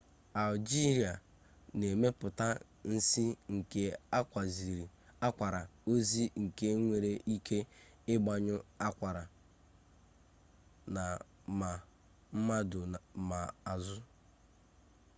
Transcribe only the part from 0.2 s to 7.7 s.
algee na-emepụta nsi nke akwara ozi nke nwere ike